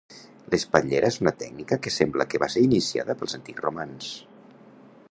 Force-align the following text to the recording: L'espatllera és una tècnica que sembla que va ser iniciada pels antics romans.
L'espatllera 0.53 1.11
és 1.13 1.17
una 1.25 1.33
tècnica 1.43 1.79
que 1.83 1.93
sembla 1.99 2.27
que 2.33 2.43
va 2.45 2.51
ser 2.55 2.65
iniciada 2.69 3.19
pels 3.21 3.39
antics 3.41 3.67
romans. 3.69 4.11